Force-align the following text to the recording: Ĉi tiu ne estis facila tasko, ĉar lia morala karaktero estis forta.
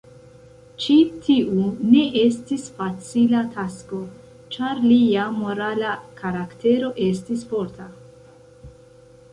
Ĉi 0.83 0.93
tiu 1.25 1.65
ne 1.89 2.01
estis 2.21 2.63
facila 2.79 3.43
tasko, 3.59 4.01
ĉar 4.57 4.83
lia 4.87 5.27
morala 5.43 5.95
karaktero 6.25 6.93
estis 7.11 7.47
forta. 7.53 7.89